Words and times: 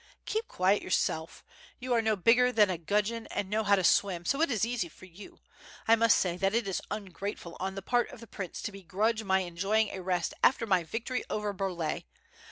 ''Keep 0.25 0.47
quiet 0.47 0.81
yourself, 0.81 1.43
you 1.77 1.93
are 1.93 2.01
no 2.01 2.15
bigger 2.15 2.51
than 2.51 2.71
a 2.71 2.77
gudgeon 2.79 3.27
and 3.27 3.51
know 3.51 3.63
how 3.63 3.75
to 3.75 3.83
swim, 3.83 4.25
so 4.25 4.41
it 4.41 4.49
is 4.49 4.65
easy 4.65 4.89
for 4.89 5.05
you. 5.05 5.37
I 5.87 5.95
must 5.95 6.17
say 6.17 6.37
that 6.37 6.55
it 6.55 6.67
is 6.67 6.81
ungrateful 6.89 7.55
on 7.59 7.75
the 7.75 7.83
part 7.83 8.09
of 8.09 8.19
the 8.19 8.25
prince 8.25 8.63
to 8.63 8.71
begrudge 8.71 9.21
my 9.23 9.41
enjoying 9.41 9.89
a 9.89 10.01
rest 10.01 10.33
after 10.43 10.65
my 10.65 10.81
victory 10.83 11.23
over 11.29 11.53
Burlay. 11.53 12.05